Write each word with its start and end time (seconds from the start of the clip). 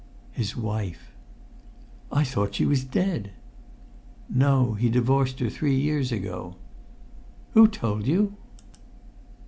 "His 0.31 0.57
wife." 0.57 1.11
"I 2.11 2.23
thought 2.23 2.55
she 2.55 2.65
was 2.65 2.83
dead?" 2.83 3.33
"No; 4.27 4.73
he 4.73 4.89
divorced 4.89 5.37
her 5.41 5.49
three 5.51 5.79
years 5.79 6.11
ago." 6.11 6.55
"Who 7.53 7.67
told 7.67 8.07
you?" 8.07 8.35